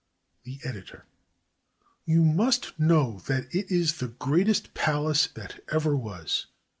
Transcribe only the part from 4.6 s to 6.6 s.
palace that ever was.